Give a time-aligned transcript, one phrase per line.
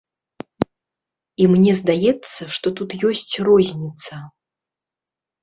[1.45, 4.13] І мне здаецца, што тут ёсць розніца.